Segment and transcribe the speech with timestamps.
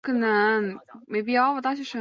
[0.01, 1.83] 紫君兼擅演唱华语歌曲及歌仔戏。